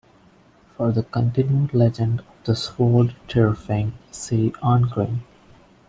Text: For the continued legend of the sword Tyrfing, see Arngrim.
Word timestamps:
For 0.77 0.91
the 0.91 1.03
continued 1.03 1.75
legend 1.75 2.21
of 2.21 2.43
the 2.45 2.55
sword 2.55 3.15
Tyrfing, 3.27 3.91
see 4.09 4.49
Arngrim. 4.53 5.19